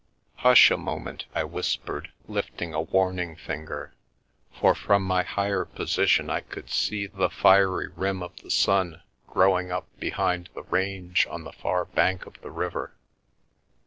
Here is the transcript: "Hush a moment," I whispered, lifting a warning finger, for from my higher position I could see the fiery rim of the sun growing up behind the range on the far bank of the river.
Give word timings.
"Hush 0.37 0.71
a 0.71 0.77
moment," 0.77 1.25
I 1.35 1.43
whispered, 1.43 2.11
lifting 2.27 2.73
a 2.73 2.81
warning 2.81 3.35
finger, 3.35 3.93
for 4.51 4.73
from 4.73 5.03
my 5.03 5.21
higher 5.21 5.63
position 5.63 6.27
I 6.27 6.39
could 6.39 6.71
see 6.71 7.05
the 7.05 7.29
fiery 7.29 7.87
rim 7.89 8.23
of 8.23 8.35
the 8.37 8.49
sun 8.49 9.03
growing 9.27 9.71
up 9.71 9.87
behind 9.99 10.49
the 10.55 10.63
range 10.63 11.27
on 11.29 11.43
the 11.43 11.53
far 11.53 11.85
bank 11.85 12.25
of 12.25 12.41
the 12.41 12.49
river. 12.49 12.95